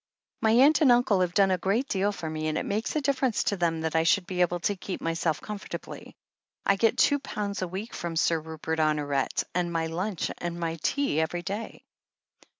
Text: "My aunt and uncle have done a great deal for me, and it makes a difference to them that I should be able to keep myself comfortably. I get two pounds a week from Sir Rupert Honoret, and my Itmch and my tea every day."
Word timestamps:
"My 0.41 0.49
aunt 0.53 0.81
and 0.81 0.91
uncle 0.91 1.21
have 1.21 1.35
done 1.35 1.51
a 1.51 1.59
great 1.59 1.87
deal 1.87 2.11
for 2.11 2.27
me, 2.27 2.47
and 2.47 2.57
it 2.57 2.65
makes 2.65 2.95
a 2.95 3.01
difference 3.01 3.43
to 3.43 3.55
them 3.55 3.81
that 3.81 3.95
I 3.95 4.01
should 4.01 4.25
be 4.25 4.41
able 4.41 4.59
to 4.61 4.75
keep 4.75 4.99
myself 4.99 5.39
comfortably. 5.41 6.15
I 6.65 6.75
get 6.75 6.97
two 6.97 7.19
pounds 7.19 7.61
a 7.61 7.67
week 7.67 7.93
from 7.93 8.15
Sir 8.15 8.39
Rupert 8.39 8.79
Honoret, 8.79 9.43
and 9.53 9.71
my 9.71 9.87
Itmch 9.87 10.31
and 10.39 10.59
my 10.59 10.79
tea 10.81 11.21
every 11.21 11.43
day." 11.43 11.83